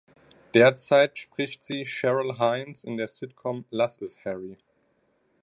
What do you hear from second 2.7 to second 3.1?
in der